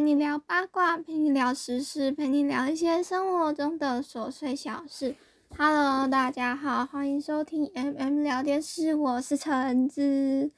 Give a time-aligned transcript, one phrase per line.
[0.00, 5.14] 陪你聊八卦，陪你聊时事，陪你聊一些生活中的琐碎小事。
[5.58, 10.50] Hello，大家好，欢迎收听 MM 聊天室，我是橙子，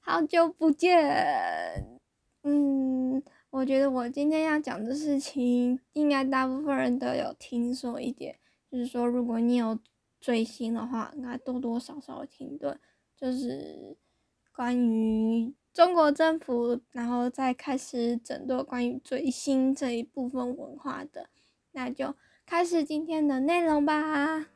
[0.00, 1.98] 好久不见。
[2.42, 8.38] 嗯，我觉得我今天要讲的事情，应该大部分人都有听说一点，
[8.70, 9.78] 就是说，如果你有
[10.20, 12.78] 追星的话，应该多多少少听的，
[13.16, 13.96] 就是
[14.54, 21.30] 关于中国政府，然后再开始整顿关于追星这一部分文化的，
[21.72, 24.46] 那就开始今天的内容吧。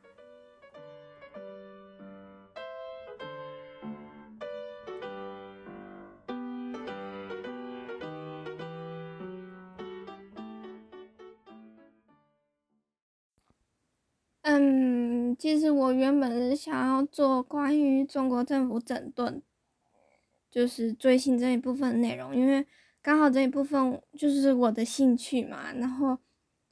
[14.41, 19.41] 嗯，其实我原本是想要做关于中国政府整顿，
[20.55, 22.65] 就是追星这一部分内容，因为
[23.01, 25.73] 刚好这一部分就是我的兴趣嘛。
[25.73, 26.17] 然后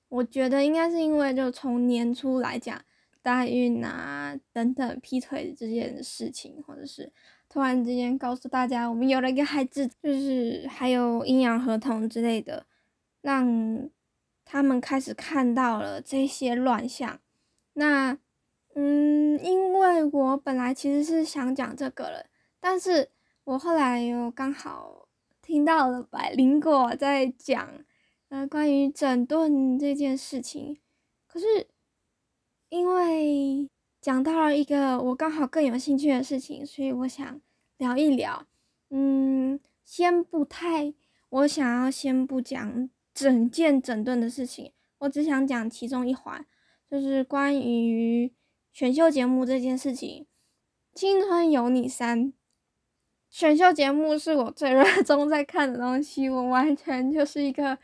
[0.08, 2.81] 我觉得应该是因为就从年初来讲，
[3.22, 7.12] 代孕啊等等劈腿这件事情，或者是
[7.50, 12.66] 突然之间告诉大家我们有了一个孩子，就是还有阴阳合同之类的，
[13.20, 13.90] 让
[14.45, 17.20] 他们开始看到了这些乱象。
[17.73, 18.18] 那，
[18.75, 22.28] 嗯，因为我本来其实是想讲这个了，
[22.62, 23.09] 但是
[23.45, 25.08] 我后来又刚好
[25.41, 27.83] 听到了百灵果在讲，
[28.30, 30.80] 呃，关于整顿这件事情，
[31.27, 31.67] 可是
[32.69, 33.69] 因为
[34.00, 37.41] 讲到了一个我刚好更有兴趣的事情，所以我想
[37.77, 38.47] 聊一聊。
[38.89, 40.94] 嗯，先不太，
[41.30, 46.45] 我想要先不讲整件整顿的事情，我只想讲其中一环。
[46.89, 48.31] 就是关于
[48.72, 50.28] 选秀节目这件事情，
[50.97, 52.28] 《青春有你三》
[53.34, 57.75] 选秀节目是我最热衷在看的东西，我完全就是一个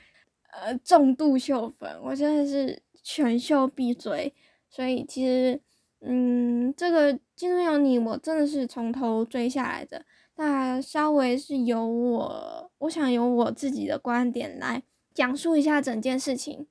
[0.52, 4.32] 呃重度秀粉，我真的是选秀必追。
[4.70, 5.60] 所以其实，
[6.02, 10.06] 嗯，这个《青春有你》我真的是从头追下来的。
[10.36, 14.84] 那稍微是由我，我想由我自己的观点来
[15.16, 16.68] 讲述一下整件事情。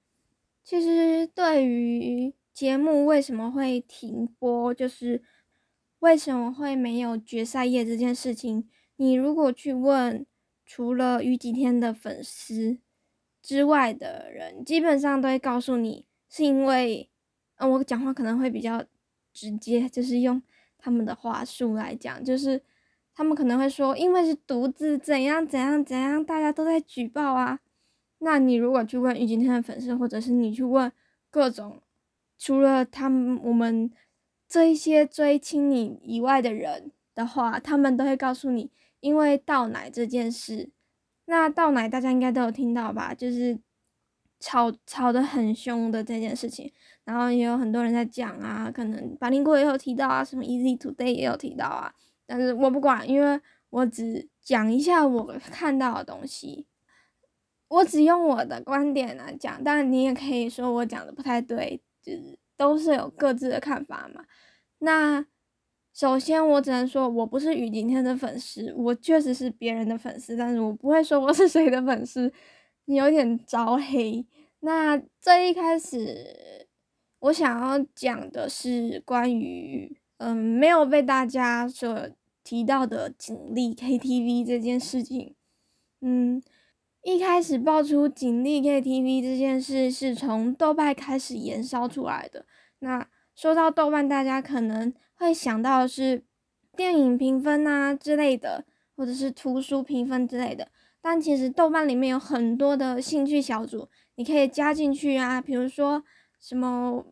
[0.62, 5.20] 其实对于节目为什么会停播，就是
[5.98, 10.26] 为什么会没有决赛夜这件事情，你如果去问
[10.66, 12.78] 除了于几天的粉丝
[13.40, 17.08] 之外的人，基本上都会告诉你，是因为，
[17.56, 18.84] 嗯，我讲话可能会比较
[19.32, 20.42] 直接，就是用
[20.76, 22.60] 他们的话术来讲，就是
[23.14, 27.60] 他们可能会说，因为是独自怎样怎样怎样，大家都在举报啊。
[28.18, 30.90] 那你如果去问玉今天的粉丝，或者是你去问
[31.30, 31.80] 各种
[32.36, 33.90] 除了他们我们
[34.48, 38.70] 这一些追亲你以外的人的话，他们都会告诉你，
[39.00, 40.70] 因为倒奶这件事。
[41.26, 43.12] 那倒奶大家应该都有听到吧？
[43.12, 43.58] 就是
[44.40, 46.72] 吵吵得很凶的这件事情，
[47.04, 51.92] 然后也有很多人在讲啊，可能百灵果也有提到啊，什么 Easy Today 也有提到啊，
[52.26, 56.66] 但是我不管，因为我只讲一下我 看到的东西。
[57.68, 64.24] 我只用我的观点来讲，当然你也可以说我讲的不太对，就是都是有各自的看法嘛。
[64.78, 65.26] 那
[65.98, 72.32] 首先我只能说我不是雨景天的粉丝，我确实是别人的粉丝，但是我不会说我是谁的粉丝，
[72.84, 74.24] 你有点招黑。
[74.60, 76.68] 那这一开始
[77.18, 82.08] 我想要讲的是关于嗯没有被大家所
[82.44, 85.34] 提到的锦丽 KTV 这件事情，
[86.00, 86.40] 嗯。
[87.02, 92.44] 一开始爆出锦丽 KTV 这件事是从豆瓣开始延烧出来的。
[92.80, 96.22] 那说到豆瓣，大家可能会想到是
[96.76, 98.64] 电影评分啊之类的，
[98.96, 100.68] 或者是图书评分之类的。
[101.00, 105.40] 但其实豆瓣里面有很多的兴趣小组，你可以加进去啊。
[105.40, 106.02] 比如说
[106.40, 107.04] 什么，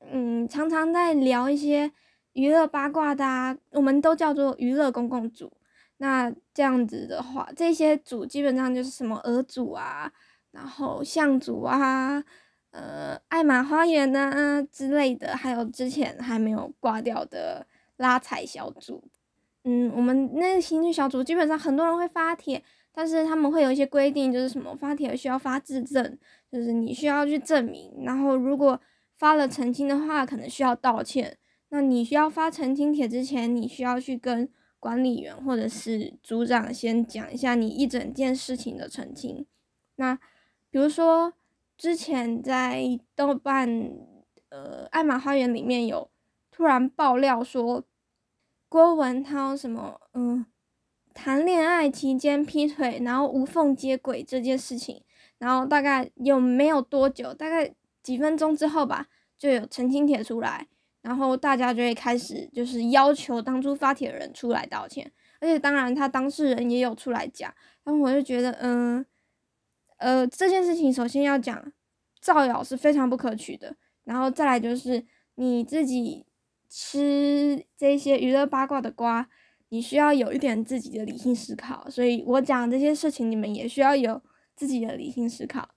[0.00, 1.92] 嗯，常常在聊一些
[2.32, 5.52] 娱乐八卦的，啊，我们都叫做娱乐公共组。
[5.98, 10.12] 那这样子的话，这些组基本上就是什么鹅组啊，
[10.50, 12.24] 然后象组啊，
[12.72, 17.66] 呃，爱玛花园啊之类的，还有之前还没有挂掉的
[17.96, 19.02] 拉踩小组。
[19.64, 26.18] 嗯，我们那个兴趣小组基本上很多人会发帖，但是他们会有一些规定，就是什么发帖需要发自证，
[26.50, 28.80] 就是你需要去证明，然后如果
[29.16, 31.38] 发了澄清的话，可能需要道歉。
[31.70, 34.48] 那你需要发澄清帖之前，你需要去跟。
[34.82, 39.46] 管理员或者是组长先讲一下你一整件事情的澄清。
[39.94, 40.16] 那
[40.72, 41.34] 比如说
[41.82, 42.80] 之前在
[43.16, 43.90] 豆瓣
[44.50, 46.08] 呃爱玛花园里面有
[46.52, 47.82] 突然爆料说
[48.68, 50.46] 郭文涛什么嗯
[51.12, 55.02] 谈恋爱期间劈腿，然后无缝接轨这件事情，
[55.38, 60.68] 然后大概有没有多久，大概几分钟之后吧，就有澄清帖出来，
[61.00, 67.52] 然后大家就会开始就是要求当初发帖的人出来道歉，而且当然他当事人也有出来讲，
[67.82, 69.04] 然后我就觉得，嗯，
[70.02, 71.72] 呃，这件事情首先要讲，
[72.20, 75.04] 造谣是非常不可取的，然后再来就是
[75.36, 76.26] 你自己
[76.68, 79.28] 吃这些娱乐八卦的瓜。
[79.68, 84.20] 你需要有一点自己的理性思考，所以我讲这些事情，你们也需要有
[84.54, 85.70] 自己的理性思考。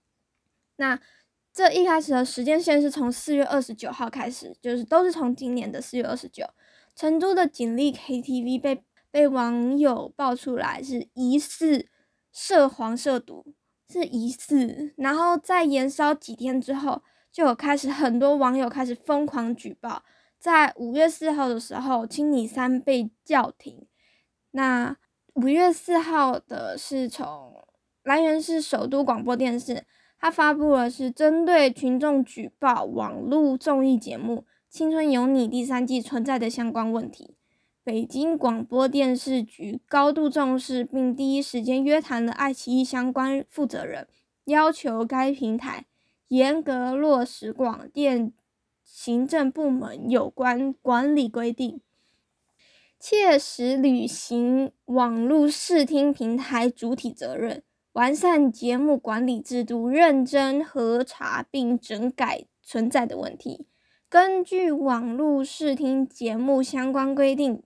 [0.75, 1.00] 那
[1.54, 6.45] 这一开始的时间线是从四月二十九号开始，就是都是从今年的四月二十九，
[6.94, 11.88] 成都的锦丽 KTV 被被网友爆出来是疑似
[12.33, 13.54] 涉黄涉毒，
[13.90, 17.02] 是疑似，然后在延烧几天之后，
[17.32, 20.04] 就有开始很多网友开始疯狂举报。
[20.40, 23.88] 在五月四号的时候，青你三被叫停。
[24.52, 24.96] 那
[25.34, 27.66] 五月四号的是从
[28.04, 29.86] 来源是首都广播电视，
[30.20, 37.36] 它发布了是针对群众举报网络综艺节目《青春有你》第三季存在的相关问题。
[37.86, 44.08] 北京广播电视局高度重视，并第一时间约谈了爱奇艺相关负责人，
[44.46, 45.86] 要求该平台
[46.30, 48.34] 严格落实广电。
[48.84, 51.80] 行政部门有关管理规定，
[53.00, 57.62] 切实履行网络视听平台主体责任，
[57.94, 63.68] 完善节目管理制度，认真核查并整改存在的问题。
[64.10, 67.62] 根据网络视听节目相关规定，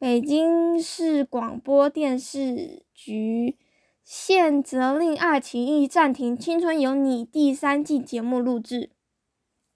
[0.00, 3.56] 北京市广播电视局
[4.04, 8.90] 现责令爱奇艺暂停《青春有你》第三季节目录制。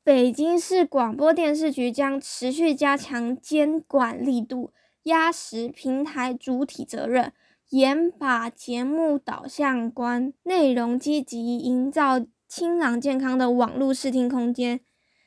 [0.05, 4.71] 北京市广播电视局将持续加强监管力度，
[5.03, 7.33] 压实平台主体责任，
[7.71, 14.79] 严把节目导向关内容，积极营造清朗健康的网络视听空间。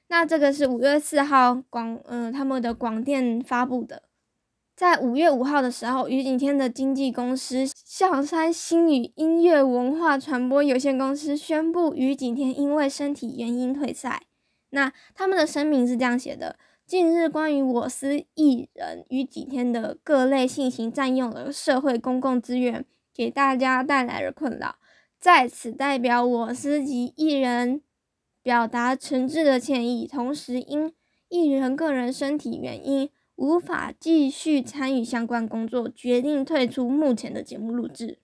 [0.08, 4.04] 那这个是五月四号广嗯他们的广电发布的，
[4.76, 14.24] 在五月五号的时候，于景天的经纪公司象山星宇音乐文化传播有限公司宣布，于景天因为身体原因退赛。
[14.72, 22.84] 那他们的声明是这样写的：近日，关于我司艺人于景天的各类信息占用了社会公共资源，
[23.14, 24.76] 给大家带来了困扰，
[25.18, 27.82] 在此代表我司及艺人
[28.44, 30.06] 表达诚挚的歉意。
[30.06, 30.94] 同时，因
[31.30, 38.20] 艺人个人身体原因，无法继续参与相关工作，决定退出目前的节目录制。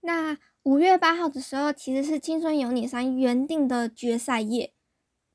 [0.00, 4.72] 那五月八号的时候，其实是《青春有你三》原定的决赛夜。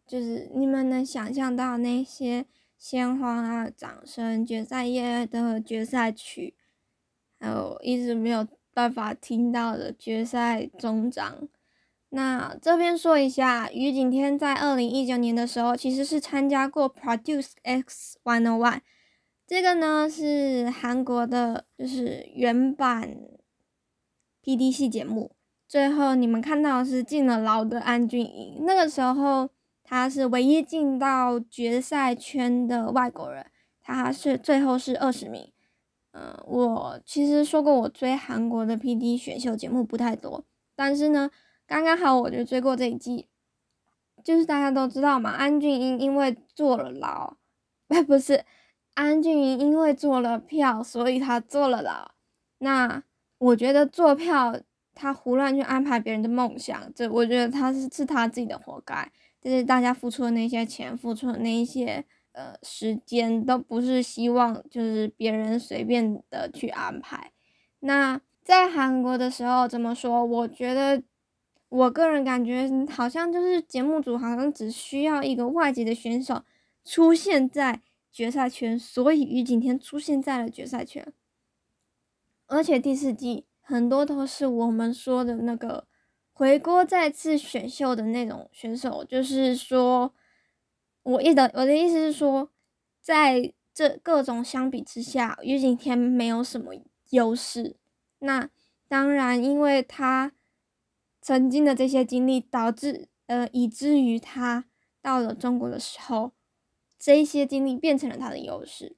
[0.07, 2.48] 就是你们能想象到那些
[2.80, 6.56] 鲜花啊、掌声、决赛夜的决赛曲，
[7.40, 11.48] 还有一直没有办法听到的决赛终章。
[12.10, 18.82] 那这边说一下，于景天在二零一九年的时候其实是参加过 Produce X One O One，
[19.48, 23.18] 这个呢是韩国的，就是原版
[24.42, 25.32] P D 系节目。
[25.68, 29.50] 最后你们看到是进了牢的安俊英，那个时候。
[29.92, 33.48] 他是唯一进到决赛圈的外国人，
[33.82, 35.52] 他是最后是二十名。
[36.12, 40.46] 嗯，我其实说过我追韩国的 P D 选秀节目不太多，
[40.76, 41.32] 但是呢，
[41.69, 43.27] 刚刚好我就追过这一季。
[44.22, 47.38] 就是大家都知道嘛，安俊英因为坐了牢，
[47.88, 48.44] 哎， 不是，
[48.96, 52.12] 安俊英因为坐了票，所以他坐了牢。
[52.58, 53.01] 那
[53.38, 54.60] 我觉得坐票，
[54.94, 59.10] 他胡乱去安排别人的梦想，这我觉得他是是他自己的活该。
[59.41, 62.03] 就是大家付出的那些钱，付出的那一些
[62.34, 67.32] 呃时间，都不是希望就是别人随便的去安排。
[67.79, 70.25] 那在韩国的时候怎么说？
[70.25, 71.01] 我觉得
[71.70, 76.44] 我个人感觉好像就是节目组好像只需要一个外籍的选手
[76.84, 81.14] 出现在决赛圈，所以于景天出现在了决赛圈。
[82.48, 85.86] 而且第四季很多都是我们说的那个。
[86.32, 90.14] 回锅再次选秀的那种选手，就是说，
[91.04, 92.50] 我意的我的意思是说，
[93.02, 96.74] 在这各种相比之下，于景天没有什么
[97.10, 97.76] 优势。
[98.20, 98.50] 那
[98.88, 100.32] 当然，因为他
[101.29, 104.65] 曾经的这些经历，导致呃，以至于他
[105.00, 106.31] 到了中国的时候，
[106.98, 108.95] 这些经历变成了他的优势。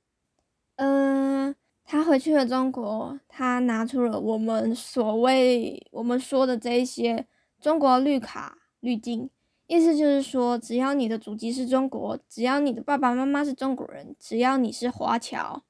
[0.77, 1.53] 嗯。
[1.83, 7.27] 他回去了中国，他拿出了我们所谓我们说的这一些
[7.59, 9.29] 中国绿卡滤镜，
[9.67, 15.63] 意思就是说，只要你的祖籍是中国，只要你的爸爸妈妈是中国人，只要你是华侨，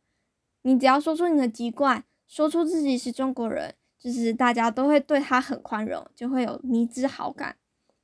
[0.62, 7.56] 你只要说出你的籍贯，说出自己是中国人，就是大家都会对他很宽容，就会有迷之好感。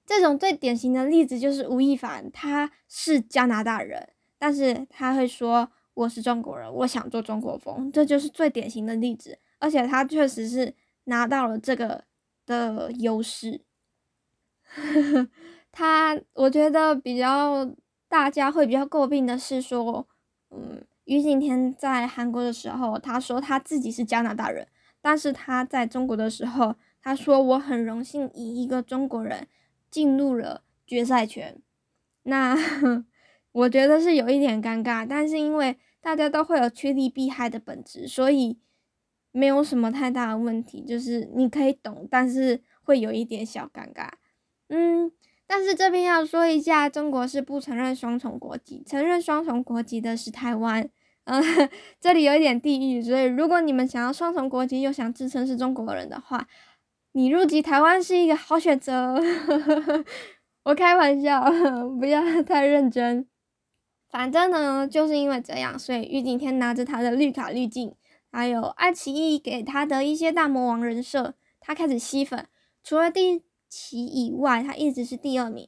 [0.05, 9.39] 这种最典型的例子就是吴亦凡，他是加拿大人，但是他会说我是中国人，我想做中国风，这就是最典型的例子。
[9.57, 10.75] 而且他确实是
[11.05, 12.03] 拿到了这个
[12.45, 13.61] 的优势。
[15.71, 17.69] 他我觉得比较
[18.07, 20.07] 大家会比较诟病的是说，
[20.51, 24.67] 嗯，于景天在韩国的时候，他说他自己是加拿大人，
[25.07, 29.47] 但是他在中国的时候，他说我很荣幸以一个中国人。
[29.89, 31.61] 进入了决赛圈，
[32.23, 32.53] 那
[33.53, 38.59] 我觉得是有一点尴尬，但是因为大家都会有趋利避害的本质，所以
[39.31, 44.09] 没有什么太大的问题，就是你可以懂，但是会有一点小尴尬。
[44.67, 45.09] 嗯，
[45.47, 50.89] 但是这边要说一下，中国是不承认双重国籍，承认双重国籍的是台湾。
[51.27, 51.69] 嗯，
[51.99, 56.47] 这里有一点地域，所以如果你们想要双重国籍又想自称是中国人的话。
[57.13, 59.19] 你入籍台湾是一个好选择，
[60.65, 61.41] 我开玩笑，
[61.99, 63.25] 不要太认真。
[64.11, 67.95] 反正呢，就是因为这样，所以玉景天拿着他的绿卡滤镜，
[68.31, 72.45] 还有爱奇艺给他的一些大魔王人设，他开始吸粉。
[72.83, 75.67] 除了第一期以外，他一直是第二名。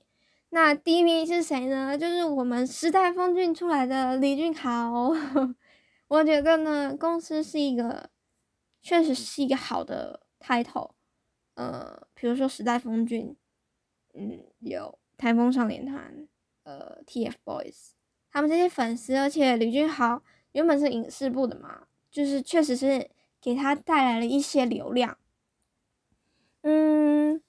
[0.51, 1.98] 那第一名是谁呢？
[1.98, 5.12] 就是我们时代峰峻出来的李俊豪。
[6.08, 8.10] 我觉得呢，公司是一个，
[8.82, 10.91] 确实是一个好的 title。
[11.53, 13.36] 呃，比如说时代峰峻，
[14.15, 16.27] 嗯，有台风少年团，
[16.63, 17.91] 呃，TFBOYS，
[18.32, 25.18] 他们这些粉丝，而且李俊豪原本是影视部的嘛，就是确实是给他带来了一些流量。
[26.62, 27.41] 嗯，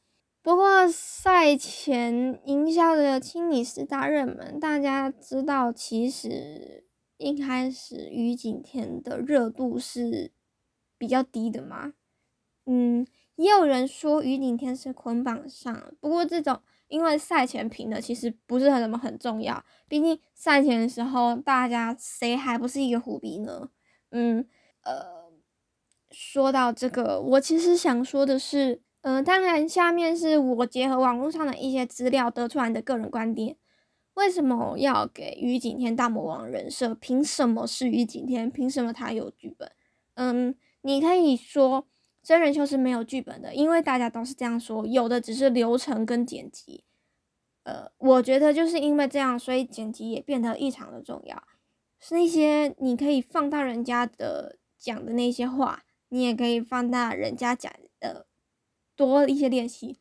[0.43, 6.85] 不过赛前营销的清理是大热门，大家知道，其实
[7.19, 10.33] 一开始于景天的热度是
[10.97, 11.93] 比较低的嘛，
[12.67, 13.07] 嗯。
[13.37, 23.71] 也有人说于景天是捆绑上，不过这种因为赛前评的其实不是很什么很重要，毕竟赛前的时候大家谁还不是一个虎逼呢？
[24.11, 24.47] 嗯，
[24.83, 25.33] 呃，
[26.11, 33.57] 说到这个，我其实想说的是，嗯，当然下面是我结合网络上的一些资料得出来的个人观点，
[34.15, 36.95] 为什么要给于景天大魔王人设？
[36.95, 38.51] 凭什么是于景天？
[38.51, 39.73] 凭什么他有剧本？
[40.15, 41.87] 嗯，你可以说。
[42.23, 46.85] 真人秀是没有剧本的，因为大家都是这样说，有的只是流程跟剪辑。
[47.63, 51.43] 呃，我觉得就是因为这样，所以剪辑也变得异常的重要。
[51.99, 58.27] 是那些你可以放大人家的讲的那些话，你也可以放大人家讲的
[59.01, 59.97] 多一些练习。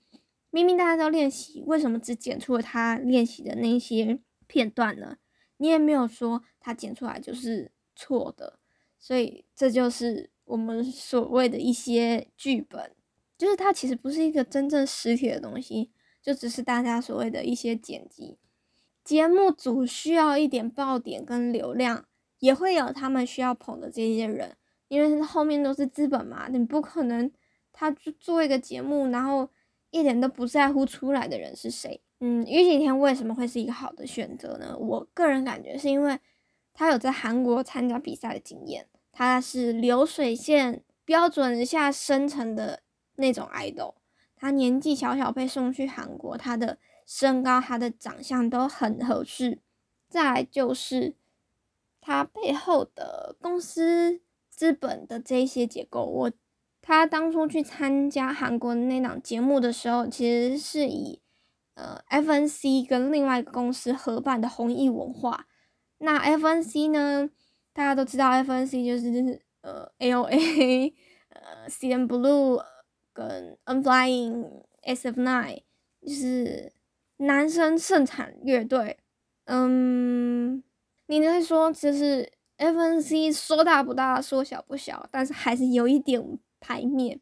[0.49, 5.17] 明明大家都练习，为什么只剪出了他练习的那些片段呢？
[5.57, 8.59] 你也没有说他剪出来就是错的，
[8.99, 10.29] 所以这就是。
[10.49, 12.95] 我们所谓的一些剧本，
[13.37, 15.91] 就是它其实不是一个真正实体的东西，
[16.23, 18.39] 就只是大家所谓的一些剪辑。
[19.03, 22.03] 节目组需要一点爆点跟流量，
[22.39, 27.31] 也会有他们需要捧的这些人，因为后面都是资本嘛，你不可能
[27.79, 29.47] 他做做一个节目，然后
[29.89, 32.01] 一点都不在乎出来的人是谁。
[32.19, 34.77] 嗯，于景天为什么会是一个好的选择呢？
[34.77, 36.19] 我个人感觉是因为
[36.73, 38.87] 他有在韩国参加比赛的经验。
[39.13, 42.81] 他是流水线标准下生成的
[43.15, 43.93] 那种 idol，
[44.35, 49.59] 他年纪小小被送去韩国，他的身高、他的长相都很合适。
[50.09, 51.15] 再来就是
[52.01, 54.19] 他背后的公司
[54.49, 56.03] 资本的这些结构。
[56.03, 56.31] 我
[56.89, 61.21] 他当初去参加韩国那档节目的时候，其实是以
[61.75, 65.45] 呃 FNC 跟另外一个公司合办的弘毅文化。
[65.99, 67.29] 那 FNC 呢？
[67.73, 70.91] 大家都知道，FNC 就是就是呃，A.O.A，
[71.29, 72.59] 呃，C.N Blue
[73.13, 75.61] 跟 N.Flying S.F.Nine，
[76.01, 76.73] 就是
[77.17, 78.97] 男生盛产乐队。
[79.45, 80.63] 嗯，
[81.05, 87.19] 你会说就是 FNC 说大不大，说小不小，但是还是有一点牌面。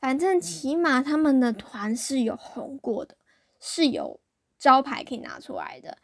[0.00, 3.16] 反正起码他们的团是有红过的，
[3.60, 4.20] 是有
[4.58, 5.98] 招牌可以拿出来的。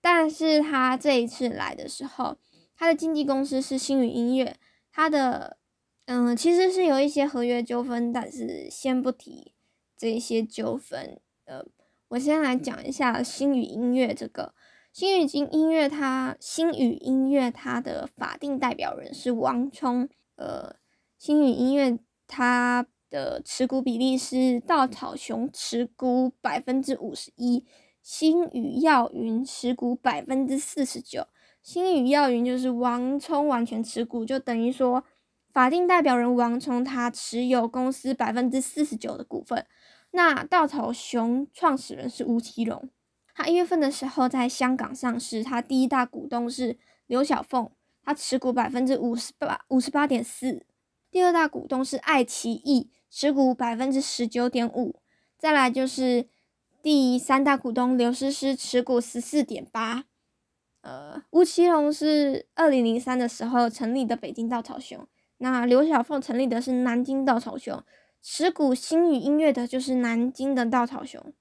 [0.00, 2.38] 但是他这一次来的时候。
[2.74, 4.56] 他的经纪公司是星宇音乐，
[4.90, 5.58] 他的
[6.06, 9.52] 嗯其实是有一些合约纠纷，但是先不提
[9.96, 11.20] 这些纠纷。
[11.44, 11.64] 呃，
[12.08, 14.52] 我先来讲一下星宇音乐这个
[14.92, 20.08] 星宇金音乐，它星宇音乐它的法定代表人是王冲。
[20.34, 20.74] 呃，
[21.18, 21.96] 星宇音乐
[22.34, 27.62] 它的持股比例是稻草熊持股百分之五十一，
[28.00, 31.26] 星宇耀云持股百分之四十九。
[31.62, 35.04] 星宇耀云就是王聪完全持股，就等于说
[35.52, 39.66] 法定代表人王聪他持有公司百分之四十九的股份。
[40.12, 42.88] 那稻草熊创始人是吴奇隆，
[43.34, 47.70] 他一月份的时候在香港上市，他第一大股东是刘小凤，
[48.02, 50.64] 他持股百分之五十八五十八点四。
[51.12, 54.96] 第二大股东是爱奇艺，持股百分之十九点五。
[55.36, 56.26] 再来就是
[56.82, 60.06] 第三大股东刘诗诗，持股十四点八。
[60.80, 67.84] 呃，吴奇隆是二零零三的时候成立的北京稻草熊，那刘小凤成立的是南京稻草熊。
[68.22, 71.34] 持股星宇音乐的就是南京的稻草熊，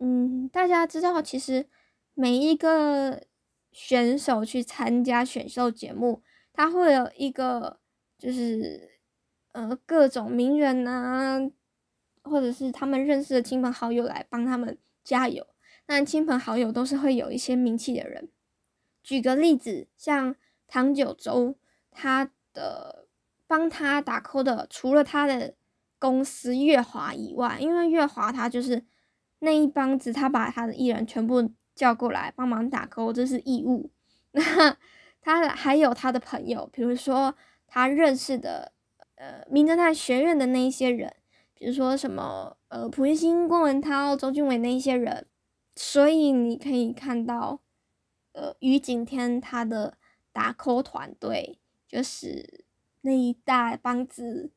[0.00, 1.68] 嗯，大家知道，其实
[2.14, 3.22] 每一个
[3.70, 7.78] 选手去参加选秀节目，他会有一个
[8.18, 8.98] 就是
[9.52, 11.50] 呃各种名人呐，
[12.22, 15.46] 或者是他们认识的亲朋好友来帮他们加油。
[15.86, 18.28] 那亲朋好友都是会有一些名气的人。
[19.02, 21.56] 举个例子，像唐九洲，
[21.90, 23.06] 他的
[23.46, 25.54] 帮他打 call 的，除了他的。
[26.00, 28.84] 公司月华以外，因为月华他就是
[29.40, 33.90] 那一帮子，他把他的艺人全部叫过来帮忙打 call，，这是义务。
[34.30, 34.76] 那
[35.20, 37.34] 他还有他的朋友，比如说
[37.68, 38.72] 他认识的
[39.14, 41.14] 呃名侦探学院的那一些人，
[41.54, 45.28] 比如说什么呃蒲熠星、郭文涛、周俊伟那一些人。
[45.76, 47.60] 所以你可以看到，
[48.32, 49.96] 呃于景天他的
[50.32, 52.64] 打 call 团队就是
[53.02, 54.50] 那一大帮子。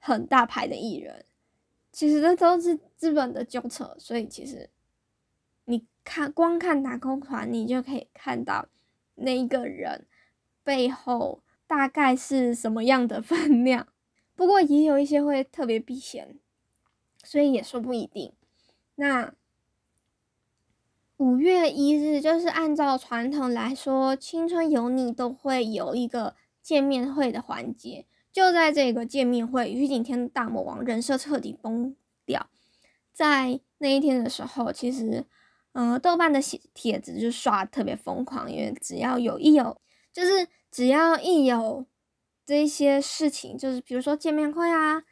[0.00, 1.24] 很大牌的艺人，
[1.90, 4.70] 其实这都是资本的纠扯，所以其实
[5.64, 8.68] 你看光看打工团，你就可以看到
[9.16, 10.06] 那一个人
[10.62, 13.86] 背后大概是什么样的分量。
[14.34, 16.36] 不过也有一些会特别避嫌，
[17.22, 18.32] 所以也说不一定。
[18.96, 19.32] 那
[21.18, 28.06] 五月一日就是按照传统来说，青春有你都会有一个见面会的环节。
[28.30, 32.48] 就在这个见面会，于景天大魔王人设彻底崩掉。
[33.12, 35.24] 在那一天的时候，其实，
[35.72, 39.80] 嗯，豆瓣的写帖子就刷特别疯狂，因为只要有一有，
[40.12, 40.46] 就是
[40.78, 41.84] 只要一有
[42.46, 45.02] 这些事情，就是比如说见面会啊，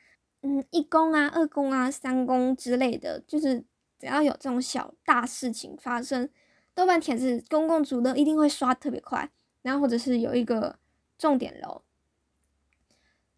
[0.42, 3.64] 嗯，一公啊、二公啊、三公之类的，就是
[3.98, 6.30] 只要有这种小大事情发生，
[6.72, 9.28] 豆瓣帖子公共组的一定会刷特别快，
[9.62, 10.78] 然后或者是有一个
[11.18, 11.82] 重点楼。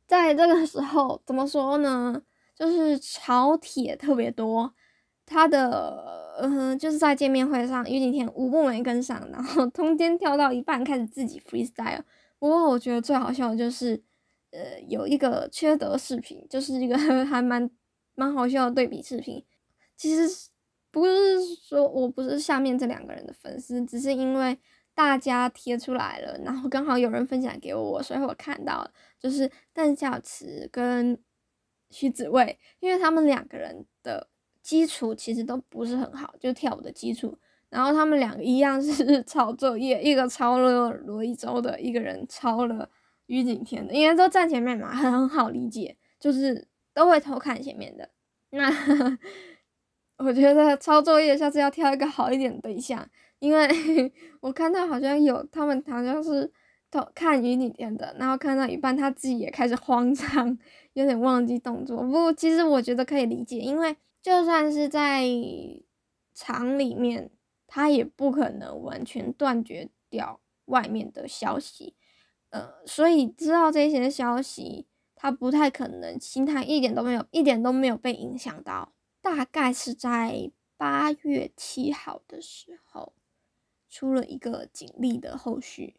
[0.07, 2.21] 在这个时候，怎么说呢？
[2.55, 4.75] 就是炒帖特别多，
[5.25, 12.03] 他的嗯，就是在见面会上，于景天舞步没跟上，然后中间跳到一半开始自己 freestyle。
[12.39, 14.03] 不过我觉得最好笑的就是，
[14.51, 16.97] 呃，有一个缺德视频，就是一个
[17.27, 17.71] 还蛮
[18.15, 19.45] 蛮好笑的对比视频。
[19.97, 20.51] 其实
[20.91, 24.59] 不是说我不是下面这两个人的粉丝，只是因为。
[24.95, 31.17] 大家贴出来了，然后刚好有人分享给我，所以我看到了，就是邓孝慈跟
[31.89, 34.29] 徐子未，因为他们两个人的
[34.61, 37.39] 基础其实都不是很好，就跳舞的基础，
[37.71, 42.89] 然后他们两个一样是 抄作业，一个抄了罗一舟的，一个人抄了
[43.27, 48.09] 于景天的，因为都站前面嘛，很好理解，就是都会偷看前面的。
[48.51, 49.19] 那
[50.19, 53.09] 我觉得抄作业下次要挑一个好一点的对象。
[53.41, 53.69] 因为
[54.41, 56.51] 我看到好像有他们好像是
[56.91, 60.59] 偷看于景天的，然后看到一半他自己也开始慌张，
[60.95, 62.03] 有点忘记动作。
[62.03, 65.23] 不过其实我觉得可以理解，因为就算是在
[66.35, 67.31] 厂里面，
[67.69, 71.95] 他也不可能完全断绝掉外面的消息，
[72.51, 78.93] 呃，所以知道这些消息，他不太可能心态一点都没有一点都没有被影响到。
[79.21, 83.13] 大概是在八月七号的时候。
[83.91, 85.97] 出了一个警力的后续，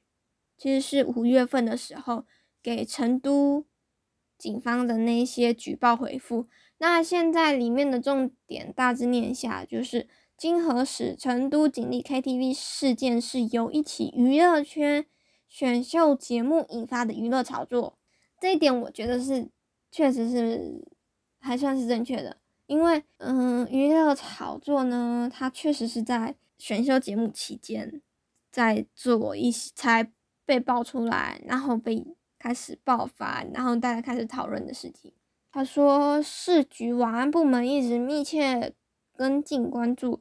[0.56, 2.24] 其实是五月份的时候
[2.62, 3.66] 给成都
[4.38, 6.48] 警方的那些举报回复。
[6.78, 10.08] 那现在里面的重点大致念下，就是
[10.40, 15.06] 金河市成都锦丽 KTV 事件是由一起娱乐圈
[15.48, 17.98] 选秀节目引发的娱乐炒作。
[18.40, 19.50] 这一点我觉得是
[19.92, 20.88] 确实是
[21.40, 26.36] 还算是正确的，因为嗯，娱乐炒作呢，它确实是在。
[26.60, 28.02] 选秀节目期间，
[28.52, 30.12] 在做一些才
[30.46, 32.06] 被爆出来，然后被
[32.38, 35.14] 开始爆发，然后大家开始讨论的事情。
[35.54, 38.74] 他说，市局网安部门一直密切
[39.16, 40.20] 跟进关注，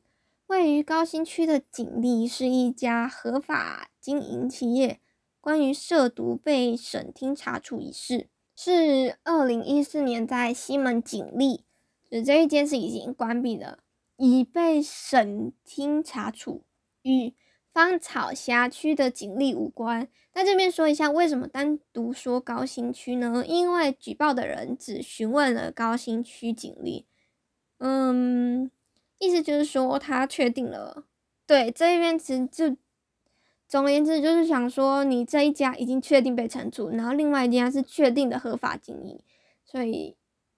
[0.49, 4.99] 位于高新区的警力是一家合法经营企业，
[5.43, 11.65] 关于涉毒被省厅查处一事，是二零一四年在西门警力，
[12.11, 13.81] 就这一件事已经关闭了。
[14.17, 16.65] 已被省厅查处，
[17.03, 17.35] 与
[17.71, 20.09] 芳草辖区的警力无关。
[20.35, 23.45] 那这边说一下，为什么单独说高新区呢？
[23.47, 27.07] 因为举报的人只询问了高新区警力，
[27.79, 28.69] 嗯，
[29.19, 31.05] 意思就是说他确定了。
[31.47, 32.77] 对，这边其实就
[33.69, 39.21] 总而言之就是想说，你这一家已经确定被惩处，然后另外一家是确定的合法经营，
[39.65, 40.17] 所以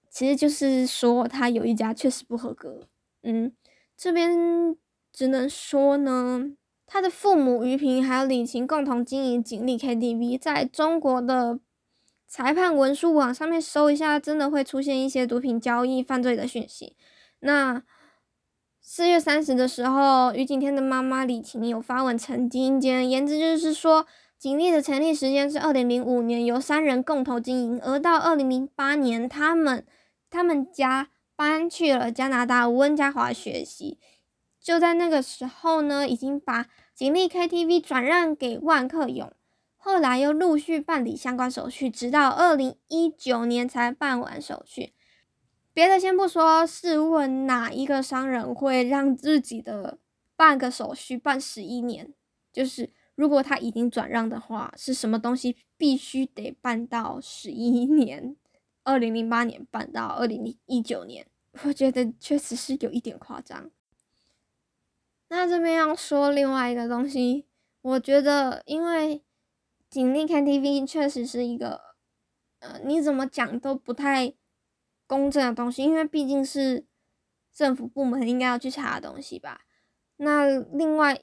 [0.09, 2.87] 其实就是说他有一家确实不合格。
[3.23, 3.53] 嗯，
[3.97, 4.75] 这边
[5.11, 6.53] 只能说呢。
[6.93, 11.57] 他的父母于平还有李晴共同经营锦丽 KTV，在中国的
[12.27, 16.97] 裁判文书网上面搜一下，真的会出现一些毒品交易犯罪的讯息。
[17.39, 17.81] 那
[18.83, 24.07] 四月三十的时候，于景天的妈妈李晴有发文澄清，简而言之就是说，
[24.39, 29.85] 锦丽的成立时间是二零零五年，由三人共同经营，而到二零零八年，他们
[30.31, 33.99] 他们家搬去了加拿大温家华学习。
[34.59, 36.65] 就在那个时候呢，已经把
[36.95, 39.31] 锦丽 KTV 转让给万客永，
[39.77, 44.93] 后来又陆续办理相关手续，直到二零一九年才办完手续。
[45.73, 49.99] 别的先不说，试问哪一个商人会让自己的
[50.35, 52.13] 办个手续办十一年？
[52.51, 58.35] 就是如果他已经转让的话，是什么东西必须得办到十一年？
[58.83, 61.27] 二零零八年办到二零一九年，
[61.63, 63.69] 我觉得确实是有一点夸张。
[65.29, 67.45] 那这边要说另外一个东西，
[67.81, 69.23] 我觉得，因为
[69.89, 71.79] 锦丽 KTV 确实是一个，
[72.59, 74.33] 呃，你怎么讲都不太
[75.11, 76.85] 公正的东西，因为毕竟是
[77.53, 79.65] 政府部门应该要去查的东西吧。
[80.15, 81.19] 那另外，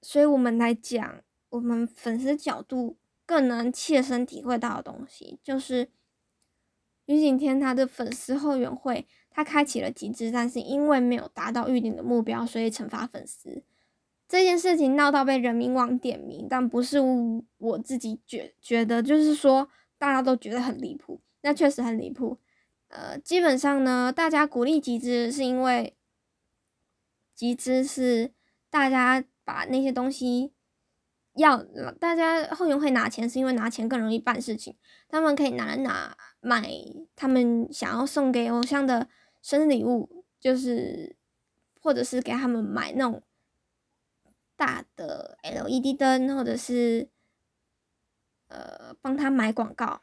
[0.00, 1.20] 所以我们来讲，
[1.50, 2.96] 我们粉丝角度
[3.26, 5.90] 更能切身体会到的东西，就是
[7.04, 9.06] 于景天他的粉丝后援会。
[9.28, 13.62] 他开启了极致，但是因为没有达到预定的目标，所以惩罚粉丝。
[14.26, 16.98] 这件事情闹到被人民网点名，但不是
[17.58, 19.68] 我自己觉觉得，就是说
[19.98, 22.38] 大家都觉得很离谱，那确实很离谱。
[22.88, 25.96] 呃，基本上呢，大家鼓励集资是因为
[27.34, 28.32] 集资是
[28.70, 30.52] 大家把那些东西
[31.34, 31.62] 要
[31.98, 34.76] 大家后援会拿钱，是因为拿钱更容易办事情，
[35.08, 36.70] 他们可以拿来拿买
[37.14, 39.08] 他们想要送给偶像的。
[39.42, 41.14] 生日礼物就是，
[41.80, 43.22] 或者是给他们买那种
[44.56, 47.08] 大的 LED 灯，或者是
[48.48, 50.00] 呃帮他买广告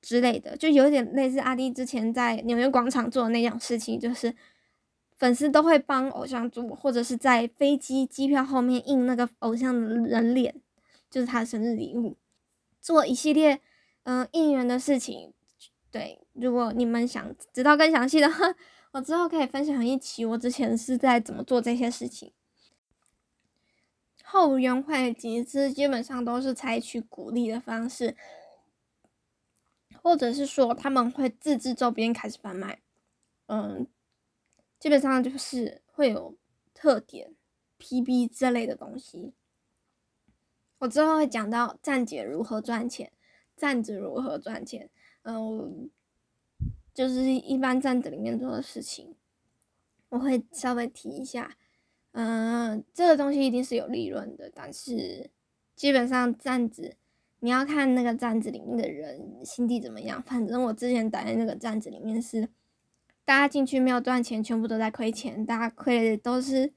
[0.00, 4.34] 之类的，就有点类似阿弟之前在纽约广场做的那样事情，就是
[5.16, 10.54] 粉丝都会帮偶像做，或者是在飞机机票后面印那个偶像的人脸，
[11.10, 12.16] 就是他的生日礼物，
[12.80, 13.60] 做一系列
[14.04, 15.32] 嗯应援的事情。
[15.90, 18.54] 对，如果你们想知道更详细的话。
[18.92, 22.32] 我之后可以分享一期，我之前是在怎么做这些事情。
[24.24, 28.16] 后援会集资基本上都是采取鼓励的方式，
[30.02, 32.80] 或者是说他们会自制周边开始贩卖。
[33.46, 33.86] 嗯，
[34.78, 36.36] 基本上就是会有
[36.74, 37.34] 特点、
[37.78, 39.32] PB 这类的东西。
[40.78, 43.12] 我之后会讲到站姐如何赚钱，
[43.56, 44.90] 站子如何赚钱。
[45.22, 45.90] 嗯。
[46.92, 49.14] 就是一般站子里面做的事情，
[50.08, 51.56] 我会稍微提一下。
[52.10, 55.30] 嗯，这个东西一定是有利润的，但是
[55.76, 56.96] 基本上站子
[57.40, 60.22] 你要看那个站子里面的人心地怎么样。
[60.22, 62.48] 反正我之前待在那个站子里面是，
[63.24, 66.72] 大家进去没有赚钱，全部都在亏钱，大家亏的都是，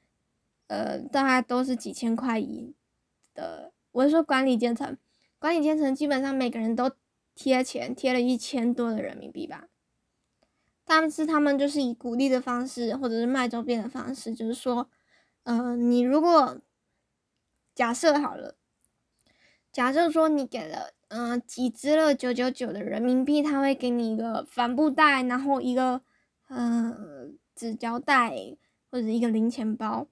[0.68, 2.74] 呃，大家都是几千块一
[3.34, 3.72] 的。
[3.92, 4.98] 我是说管理阶层，
[5.38, 6.92] 管理阶层基本上每个人都
[7.36, 9.68] 贴钱，贴了一千多的人民币吧。
[10.86, 14.90] 但是他们就是以鼓励的方式，或者是卖周边的方式，就是说，
[15.44, 16.60] 呃，你如果
[17.74, 18.56] 假设好了，
[19.74, 26.02] 假设说你给了，嗯，几支了九九九的人民币，他会给你一个帆布袋，然后一个，
[26.48, 28.56] 嗯，纸胶带
[28.90, 30.08] 或者一个零钱包，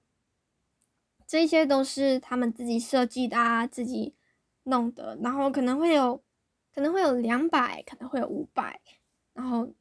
[1.26, 4.14] 这些都是他们自己设计的，啊，自己
[4.64, 6.22] 弄的，然后可能会有，
[6.74, 8.80] 可能会有两百，可能会有五百，
[9.32, 9.72] 然后。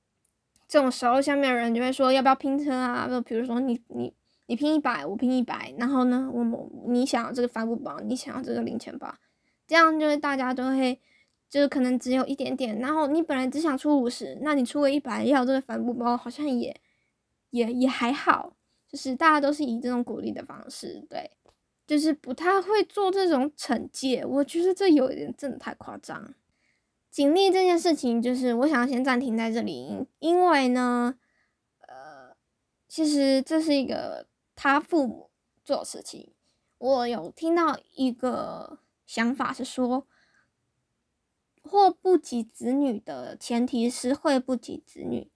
[0.67, 3.06] 这种时候，下面的人就会说要不要拼车啊？
[3.06, 4.13] 就比如说你你
[4.46, 9.13] 你拼一百，我拼一百，然后呢，我们你想要这个帆布包，你想要这个零钱包，
[9.71, 10.99] 这样就是大家都会，
[11.49, 16.75] 就是可能只有一点点，然后你本来只想出五十，那你出个一百要这个帆布包，好像也
[17.51, 18.53] 也也还好，
[18.86, 21.31] 就是大家都是以这种鼓励的方式，对，
[21.88, 26.34] 就是不太会做这种惩戒，我觉得这有点真的太夸张。
[27.10, 31.15] 锦丽这件事情，就是我想要先暂停在这里，因为呢，
[31.88, 32.36] 呃，
[32.89, 35.29] 其实这是一个他父母
[35.63, 36.34] 做事情。
[36.77, 38.79] 我有听到一个
[39.12, 40.08] 想法是说，
[41.62, 45.30] 祸不及子女的前提是会不及子女，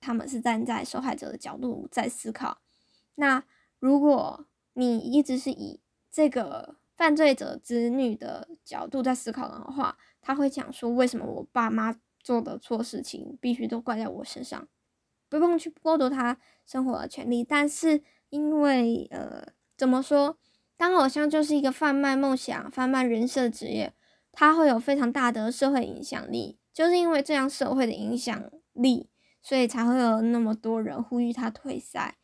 [0.00, 2.60] 他们是站在受害者的角度在思考。
[3.14, 3.44] 那
[3.78, 5.80] 如果你一直是以
[6.10, 14.66] 这个犯罪者子女的角度在思考的话，他会讲说：为什么我爸妈做的错事情必须都怪在我身上？
[15.28, 20.36] 不用去剥夺他生活的权利，但是因为呃，怎么说，
[20.82, 23.92] 当偶像就是一个贩卖梦想、贩卖人设职业，
[24.32, 26.58] 他会有非常大的社会影响力。
[26.72, 29.08] 就是因为这样社会的影响力，
[29.40, 32.16] 所以才会有那么多人呼吁他退赛，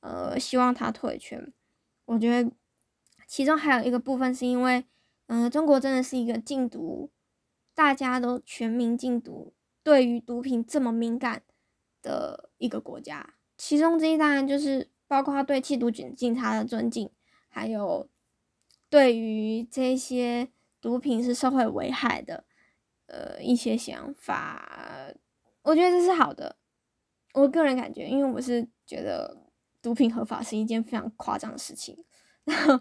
[0.00, 1.52] 呃，希望他退圈。
[2.06, 2.50] 我觉得
[3.26, 4.86] 其中还有一个部分是因为，
[5.26, 7.10] 嗯，中国真的是一个禁毒，
[7.74, 9.52] 大家都全民禁毒，
[9.82, 11.42] 对于毒品这么敏感。
[12.02, 17.10] 的一个国家，其中之一当然就是包括对缉毒警警察的尊敬，
[17.56, 18.06] 还有
[18.90, 22.44] 对于这些毒品是社会危害的，
[23.06, 25.10] 呃一些想法，
[25.62, 26.56] 我觉得这是好的。
[27.32, 29.38] 我个人感觉，因为我是觉得
[29.80, 32.04] 毒品合法是一件非常夸张的事情，
[32.44, 32.78] 然后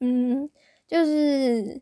[0.00, 0.50] 嗯，
[0.88, 1.80] 就是。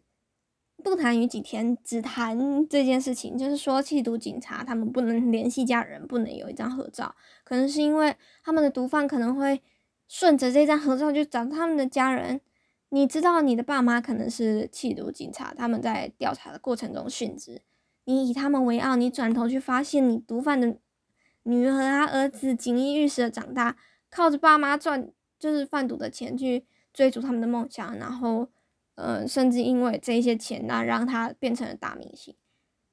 [0.85, 9.63] 不谈于几天，只谈这件事情，就是说缉毒警察他们不能联系家人，不能有一张合照，可能是因为他们的毒贩可能会
[10.13, 12.43] 顺着这张合照去找他们的家人。
[12.91, 17.63] 你知道你的爸妈可能是缉毒警察，他们在调查的过程中殉职，
[18.05, 20.77] 你以他们为傲，你转头去发现你毒贩的
[21.45, 23.79] 女儿啊儿子锦衣玉食的长大，
[24.11, 28.49] 靠着爸妈赚就是贩毒的钱去追逐他们的梦想，然后。
[28.97, 32.37] 嗯，甚至因为这些钱，那让他变成了大明星，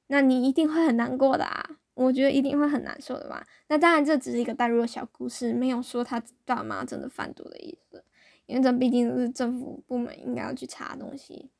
[0.06, 1.76] 那你一定会很难过的啊！
[2.04, 3.46] 我觉得一定会很难受的吧。
[3.68, 8.02] 那当然，这只是一个代入的小故事，没有说他爸妈真的贩毒的意思，
[8.46, 11.50] 因为这毕竟是政府部门应该要去查的东西。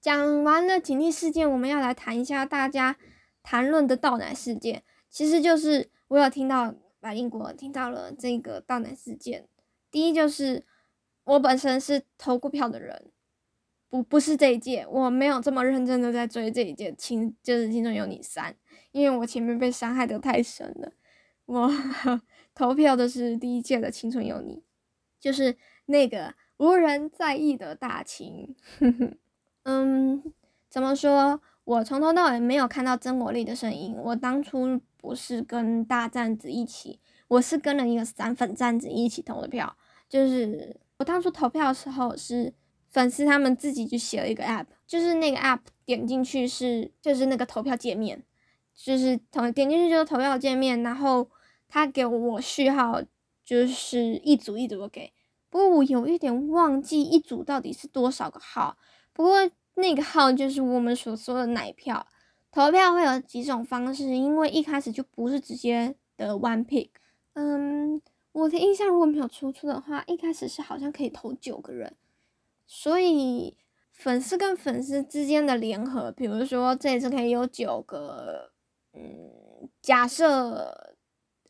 [0.00, 2.96] 讲完了警力事件，我们要来谈一下大家
[3.42, 9.48] 谈论的倒奶事件，其实就是我有听到百灵国听到了这个倒奶事件。
[9.90, 10.64] 第一就是
[11.24, 13.10] 我本身是投过票的人。
[13.88, 18.52] 不不是这一届，我没有这么认真的在追这一届青，就是《青春有你三》，
[18.92, 20.92] 因为我前面被伤害的太深了。
[21.46, 21.70] 我
[22.54, 24.56] 投票的是第一届的《青春有你》，
[25.18, 28.54] 就是那个无人在意的大清。
[29.64, 30.22] 嗯，
[30.68, 31.40] 怎么说？
[31.64, 33.94] 我从头到尾没有看到曾国丽的声音。
[33.96, 39.76] 我当初不是跟大站子一起，我是跟了一个散粉站子一起投的票。
[40.08, 42.54] 就是我当初投票的时候是。
[42.92, 48.24] 粉丝他们自己就写了一个 app，就是那个 app 点进去是就是那个投票界面，
[48.82, 51.28] 就是投点进去就是投票界面，然后
[51.68, 53.02] 他给我序号
[53.44, 55.12] 就是一组一组的给，
[55.50, 58.78] 不过我有一点忘记一组到底是多少个号，
[59.12, 62.06] 不过那个号就是我们所说的奶票，
[62.50, 66.88] 投票会有几种方式，因为一开始就不是直接的 one pick，
[67.34, 68.00] 嗯，
[68.32, 71.94] 我的印象如果没有出错的话，一开始是好像可以投九个人。
[72.66, 73.56] 所以
[73.92, 78.52] 粉丝跟粉丝之间的联合，比如说这次可以有九个，
[78.92, 80.96] 嗯，假设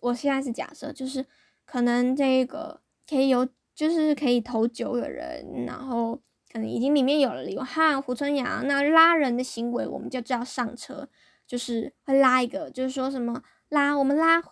[0.00, 1.24] 我现在是假设，就是
[1.64, 6.16] 可能这个可以有，就是可以投九个人，然后
[6.52, 11.08] 可能已经里面有了刘汉、胡春阳，那拉人的行为我们就叫上车，
[11.46, 14.42] 就是会拉一个，就是说什么拉我们拉，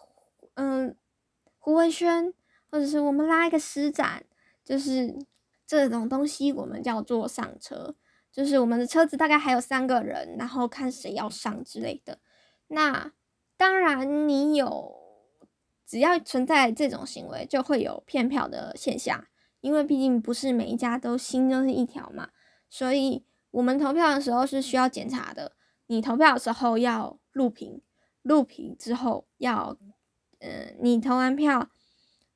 [0.54, 0.96] 嗯，
[1.58, 2.32] 胡文轩，
[2.70, 4.24] 或者是我们拉一个施展，
[4.64, 5.18] 就是。
[5.70, 7.94] 这种东西我们叫做上车，
[8.32, 12.18] 就是我们的车子大概还有三个人，然后看谁要上之类的。
[12.68, 13.12] 那
[13.56, 14.94] 当然，你有
[15.84, 19.26] 只要存在这种行为，就会有骗票的现象，
[19.60, 22.30] 因为毕竟不是每一家都心就是一条嘛。
[22.70, 25.52] 所以我们投票的时候是需要检查的。
[25.86, 27.80] 你投票的时候要录屏，
[28.22, 29.76] 录屏之后要，
[30.40, 31.70] 嗯，你投完票。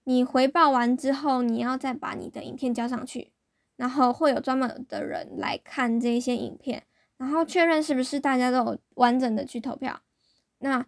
[0.05, 3.31] 你回报完之后，你要再把你的影片交上去，
[3.77, 6.83] 然后会有专门的人来看这些影片，
[7.18, 10.01] 然后确认是不是大家都有完整的去投票。
[10.62, 10.85] 那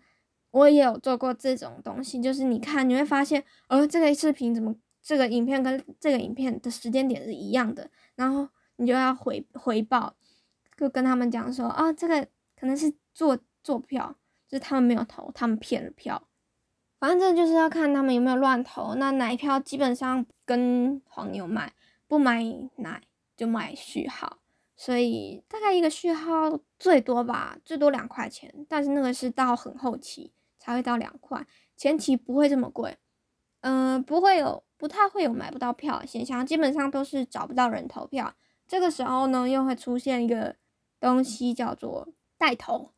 [0.50, 10.14] 我也有做过这种东西，就是你看你会发现，呃，这个视频怎么这个影片跟这个影片的时间点是一样的，然后你就要回回报，
[10.76, 12.26] 就跟他们讲说，啊，这个
[12.58, 14.16] 可能是做做票，
[14.48, 16.22] 就是他们没有投，他们骗了票。
[17.00, 21.74] 反正就是要看他们有没有乱投，那奶票基本上跟黄牛买，
[22.06, 22.42] 不买
[22.76, 23.02] 奶
[23.36, 24.38] 就买序号，
[24.76, 32.96] 所以大概一个序号最多吧，最多两块钱，但是那个是到很后期才会到两块，前期不会这么贵，
[33.60, 38.34] 嗯，不会有不太会有买不到票的现象，基本上都是找不到人投票。
[38.66, 40.56] 这个时候呢，又会出现一个
[40.98, 42.90] 东西叫做带头。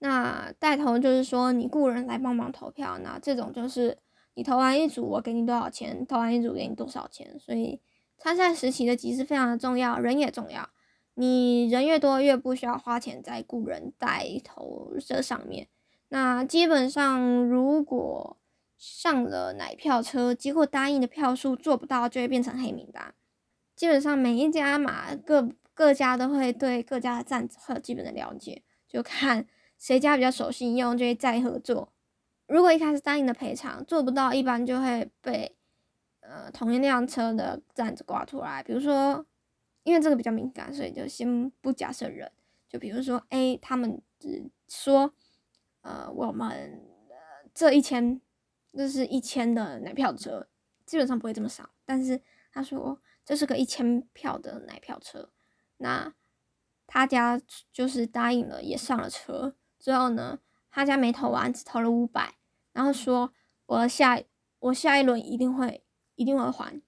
[0.00, 3.96] 那带头就是说你雇人来帮忙投票，那这种就是
[4.34, 7.38] 你投完一组，我给你多少钱，投完一组给你多少钱。
[7.38, 7.80] 所以
[8.18, 10.68] 参赛时期的集资非常的重要，人也重要。
[11.14, 15.68] 你人越多，越不需要花钱在雇人带头这上面。
[16.08, 18.38] 那基本上如果
[18.76, 23.14] 上了奶票车，结果答应的票数做不到，就会变成黑名单。
[23.76, 29.46] 基本上每一家嘛，各各家都会对各家的站子会有基本的了解，就看
[29.78, 31.92] 谁家比较守信用，就会再合作。
[32.46, 35.56] 如果一开始答应的赔偿做不到，一般就会被
[36.20, 38.62] 呃同一辆车的站子挂出来。
[38.62, 39.24] 比如说，
[39.82, 42.30] 因为这个比较敏感，所以就先不假设人。
[42.68, 45.12] 就比如说 A 他们只说，
[45.82, 46.48] 呃，我们
[47.08, 48.20] 呃这一千。
[48.74, 50.48] 这是一千的奶票车，
[50.86, 51.68] 基本上不会这么少。
[51.84, 55.28] 但是他说这是个一千票的奶票车，
[55.76, 56.14] 那
[56.86, 57.38] 他家
[57.70, 59.54] 就是答应了，也上了车。
[59.78, 60.38] 之后呢，
[60.70, 62.36] 他家没投完，只投了五百，
[62.72, 63.34] 然后说
[63.66, 64.18] 我下
[64.60, 66.80] 我下一轮一定会一定会还，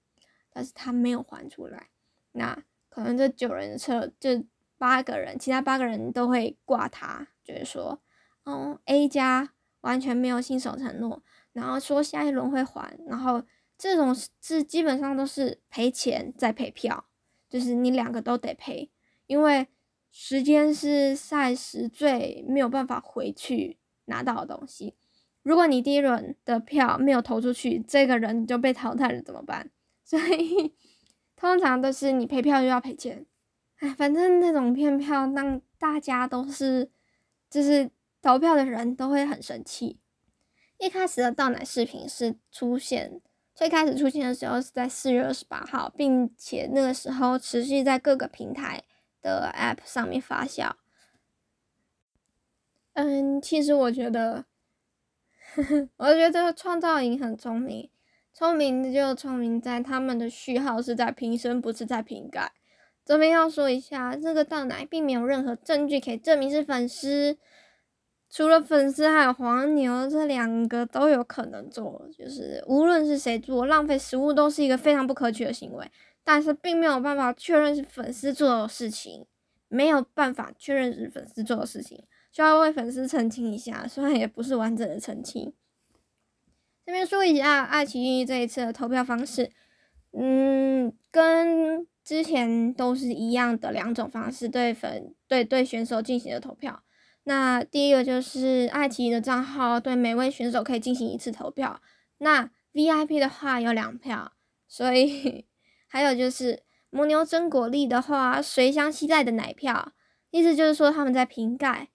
[0.49, 1.91] 但是他没有还出来。
[2.33, 4.41] 那可能这九人车，这
[4.79, 8.01] 八个人，其他八个人都会挂他，就是说，
[8.45, 11.25] 嗯，A 家完全没有信守承诺。
[11.53, 13.43] 然后说下一轮会还，然后
[13.77, 17.07] 这种是基本上都是赔钱再赔票，
[17.51, 18.89] 就是你两个都得赔，
[19.27, 19.67] 因为
[20.13, 24.95] 时间是赛时最没有办法回去拿到的东西。
[25.43, 29.69] 如果你第一轮的票没有投出去，这个人就被淘汰了，怎么办？
[30.07, 30.73] 所以
[31.45, 33.27] 通常都是你赔票就要赔钱。
[33.77, 36.91] 哎，反正那种骗票让大家都是，
[37.51, 37.91] 就是
[38.23, 39.99] 投票的人都会很生气。
[40.79, 43.21] 一开始的倒奶视频是出现，
[43.55, 48.83] 最开始出现的时候是在四月二十八号，并且那个时候持续在各个平台
[49.21, 50.73] 的 App 上面发酵。
[52.95, 54.47] 嗯，其实我觉得，
[55.99, 57.91] 我觉得创造营很聪明，
[58.37, 62.51] 聪明就聪明在他们的序号是在瓶身，不是在瓶盖。
[63.05, 67.39] 这边要说一下，这个倒奶并没有任何证据可以证明是粉丝。
[68.29, 72.09] 除了粉丝，还有黄牛，这两个都有可能做。
[72.19, 75.89] 就是无论是谁做，浪费食物都是一个非常不可取的行为。
[76.25, 79.27] 但是并没有办法确认是粉丝做的事情，
[79.69, 83.87] 没有办法确认是粉丝做的事情，需要为粉丝澄清一下。
[83.87, 85.53] 虽然也不是完整的澄清。
[86.87, 89.51] 这边说一下爱奇艺这一次的投票方式，
[90.13, 96.83] 嗯，跟之前都是一样的两种方式，对粉对对选手进行的投票。
[97.25, 101.81] 那第一个就是爱奇艺的账号，对每位选手可以进行一次投票。
[102.19, 104.33] 那 VIP 的话有两票，
[104.69, 105.47] 所以
[105.89, 109.93] 还有就是蒙牛真果粒的话，随箱期待的奶票，
[110.31, 111.89] 意思就是说他们在瓶盖，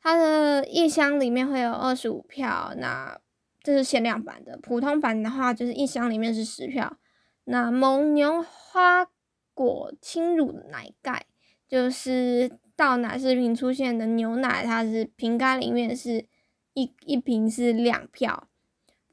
[0.00, 3.20] 它的一箱里面会有二十五票，那
[3.62, 4.58] 这是限量版的。
[4.62, 6.96] 普通版的话就是一箱里面是十票。
[7.44, 9.06] 那蒙牛花
[9.54, 11.26] 果轻乳奶盖
[11.68, 12.50] 就是。
[12.80, 16.24] 到奶视频出现的牛奶，它是瓶盖里面是
[16.72, 18.48] 一一瓶是两票。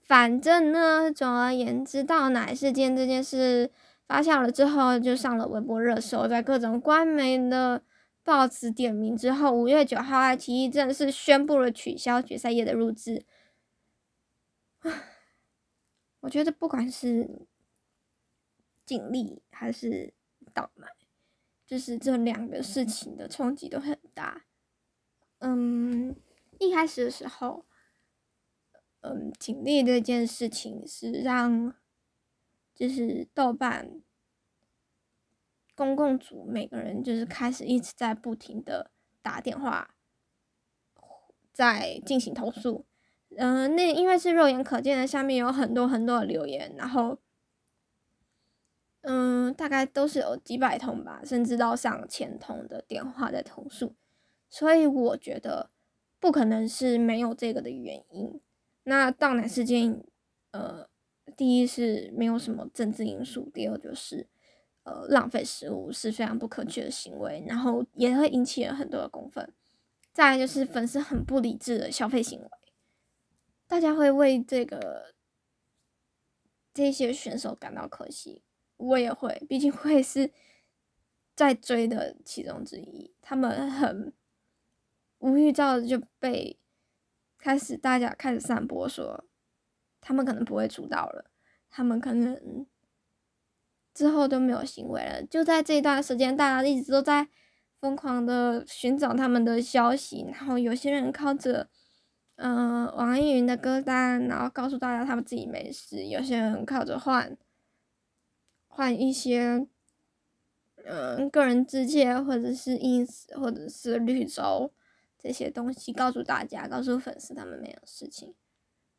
[0.05, 3.69] 反正呢，总而言之，到奶事件这件事
[4.07, 7.81] 发酵了之后，就上了微博热搜，在各种官媒的
[8.23, 13.25] 报纸点名之后，五月九号，爱奇艺正式宣布了取消决赛夜的录制。
[16.21, 17.47] 我觉得不管是
[18.85, 20.13] 尽力还是
[20.53, 20.87] 倒卖。
[21.65, 24.45] 就是这两个事情的冲击都很大。
[25.39, 26.15] 嗯，
[26.59, 27.65] 一开始的时候，
[29.01, 31.75] 嗯，警力这件事情是让，
[32.73, 34.01] 就是豆瓣
[35.75, 39.93] 公共组每个人就是开始一直在不停的打电话，
[41.51, 42.85] 在进行投诉。
[43.35, 47.17] 嗯，那因为是肉眼可见的，下面有很多很多的留言，然后。
[49.09, 53.95] 嗯，大概都是有几百通吧，甚至到上千通的电话在投诉，
[54.49, 55.69] 所以我觉得
[56.19, 58.41] 不可能是没有这个的原因。
[58.83, 60.03] 那倒奶事件，
[60.51, 60.89] 呃，
[61.37, 64.27] 第一是没有什么政治因素，第二就是
[64.83, 69.53] 呃浪费食物是非常不可取的行为，然后也会引起了很多的公愤。
[70.11, 72.49] 再来就是粉丝很不理智的消费行为，
[73.67, 75.13] 大家会为这个
[76.73, 78.41] 这些选手感到可惜。
[78.77, 80.31] 我也会，毕竟会是
[81.35, 83.13] 在追的其中之一。
[83.21, 84.13] 他们很
[85.17, 86.59] 无预兆的就被
[87.37, 89.25] 开始，大家开始散播说
[89.99, 91.31] 他们可能不会出道了，
[91.69, 92.65] 他们可能
[93.93, 95.23] 之后都没有行为了。
[95.25, 97.27] 就在这一段时间，大家一直都在
[97.75, 101.67] 疯狂的寻找他们的消息，然后有些人靠着，
[102.37, 107.37] 嗯，网易云的歌单，然后告诉大家他们自己没事；有些人靠着换，
[108.67, 109.67] 换一些，
[110.85, 114.71] 嗯，个人字界或者是 ins 或者是绿洲
[115.19, 118.33] 这些东西，告诉大家，告诉粉丝他们没有事情。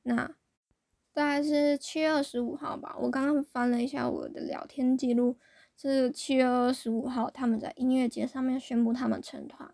[0.02, 0.34] 那。
[1.14, 5.36] 大概是七月二十五号吧，我刚刚翻了一下我的聊天记录，
[5.76, 9.68] 是七月二十五号他们在音乐节上面宣布他们成团。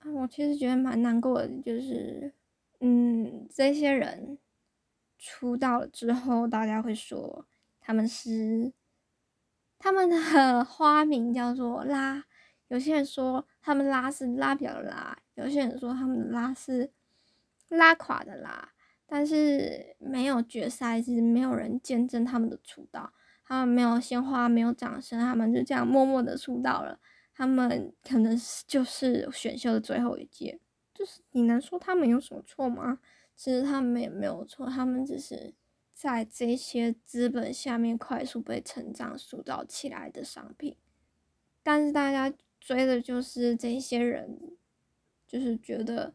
[0.00, 2.32] 啊，我其实觉得蛮难过的，就是，
[2.80, 4.38] 嗯，这些人
[5.18, 7.46] 出道了之后，大家会说
[7.80, 8.72] 他们是
[9.78, 12.24] 他们的 花名叫做拉，
[12.68, 16.90] 有些人说他们拉是拉表的拉，有些人说他们的拉是
[17.68, 18.72] 拉垮的拉。
[19.12, 23.12] 但是没有决赛，是没有人见证他们的出道，
[23.44, 27.00] 他们没有鲜花，没有掌声，他们就这样默默的出道了。
[27.40, 30.60] 他们可能是就是选秀的最后一届，
[30.92, 33.00] 就是你能说他们有什么错吗？
[33.34, 35.54] 其实他们也没有错，他们只是
[35.94, 40.76] 在这些资本下面快速被成长塑造起来的商品。
[41.62, 42.30] 但是大家
[42.60, 44.38] 追的就是这些人，
[45.26, 46.12] 就是觉得。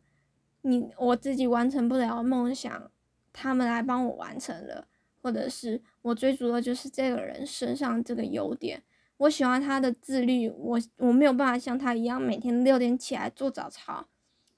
[0.61, 2.91] 你我自己完成不了梦想，
[3.34, 4.88] 他们来帮我完成了，
[5.23, 8.84] 或者是我追逐的就是这个人身上这个优点。
[9.18, 14.07] 我喜欢他的自律，我我没有办法像他一样每天六点起来做早操，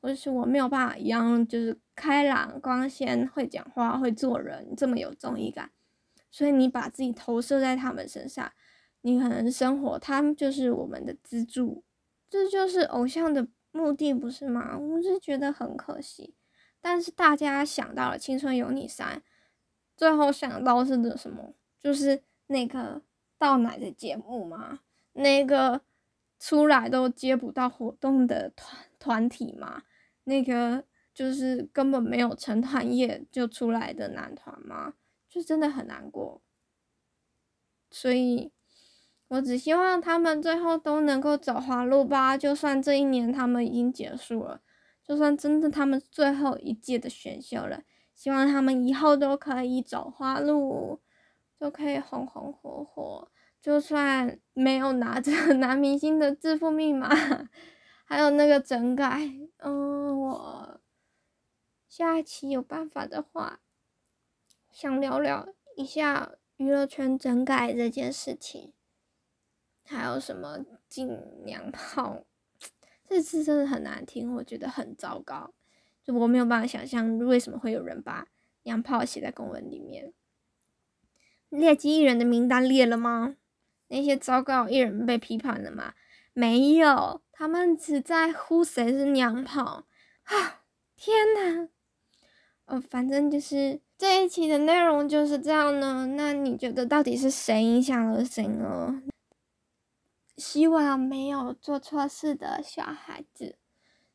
[0.01, 5.71] 或者是我没有办法一样就是开朗、光鲜、会讲话、会做人，这么有综艺感。
[6.31, 8.51] 所以你把自己投射在他们身上，
[9.01, 11.83] 你可能生活，他们就是我们的支柱，
[12.29, 13.47] 这就是偶像的。
[13.73, 14.75] 目的不是吗？
[14.75, 16.33] 我是觉得很可惜，
[16.81, 19.17] 但是大家想到了《青春有你三》，
[19.95, 21.53] 最后想到是的什么？
[21.79, 23.03] 就是那个
[23.37, 24.79] 倒奶的节目吗？
[25.13, 25.81] 那个
[26.39, 29.83] 出来都接不到活动的团团体吗？
[30.23, 30.83] 那个
[31.13, 34.93] 就是根本没有成团夜就出来的男团吗？
[35.29, 36.41] 就真的很难过，
[37.89, 38.51] 所以。
[39.29, 44.61] 我只希望他们最后都能够走花路吧，就算这一年他们已经结束了，
[45.03, 47.83] 就算真的他们最后一届的选秀了，
[48.15, 51.01] 希望他们以后都可以走花路，
[51.59, 53.31] 就可以红红火火。
[53.59, 57.09] 就算没有拿着 男明星的致富密码，
[58.05, 60.79] 还有那个整改，嗯，我
[61.89, 63.59] 下一期有办法的话，
[64.71, 68.71] 想聊聊一下娱乐圈整改这件事情。
[69.83, 72.23] 还有什么禁娘炮？
[73.09, 75.53] 这次真的很难听，我觉得很糟糕。
[76.03, 78.27] 就我没有办法想象，为什么会有人把
[78.63, 80.13] 娘炮写在公文里面。
[81.49, 83.35] 劣迹艺人的名单列了吗？
[83.87, 85.93] 那些糟糕艺人被批判了吗？
[86.33, 89.85] 没有，他们只在乎谁是娘炮。
[90.23, 90.63] 啊，
[90.95, 91.69] 天呐！
[92.65, 96.05] 呃，反正就是这一期的内容就是这样呢。
[96.17, 99.01] 那你觉得到底是谁影响了谁呢？
[100.35, 103.55] 希望没有做错事的小孩子，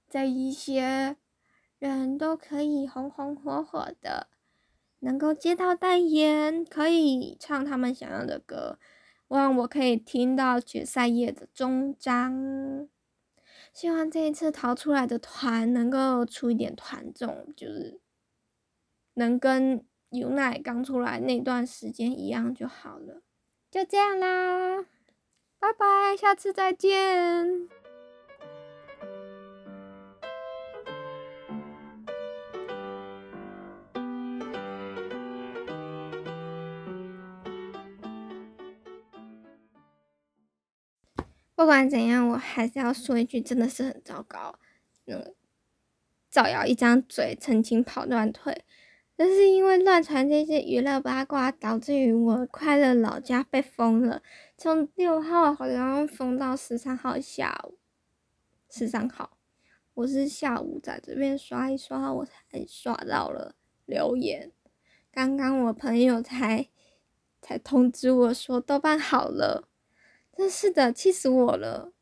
[0.07, 1.16] 在一些
[1.78, 4.28] 人都可以红红火火的，
[5.05, 8.78] 能够接到代言，可以唱他们想要的歌。
[9.28, 12.88] 望我可以听到决赛夜的终章。
[13.72, 18.00] 希望这一次逃出来的团能够出一点团众，就是
[19.14, 23.22] 能跟牛奶刚出来那段时间一样就好了。
[23.70, 24.86] 就这样啦。
[25.59, 27.82] 拜拜，下次再见。
[41.62, 44.58] 不管怎样，我还是要说一句，真的是很糟糕。
[45.06, 45.32] 嗯，
[46.28, 48.64] 造谣一张嘴，澄清跑断腿。
[49.16, 54.24] 这是因为乱传这些娱乐八卦，导致于我快乐老家被封了，
[54.58, 57.78] 从六号好像封到十三号下午。
[58.68, 59.38] 十三号，
[59.94, 63.54] 我是下午在这边刷一刷，我才刷到了
[63.86, 64.50] 留言。
[65.12, 66.66] 刚刚我朋友才
[67.40, 69.68] 才通知我说豆瓣好了，
[70.37, 71.93] 真是的，气死我了！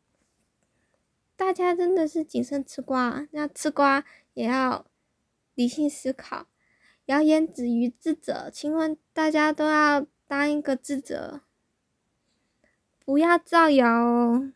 [1.36, 4.04] 大家真的是谨慎吃瓜，那吃瓜
[4.34, 4.86] 也要
[5.54, 6.46] 理性思考。
[7.06, 11.40] 谣言止于智者，请问大家都要当一个智者，
[13.04, 14.52] 不要造谣哦。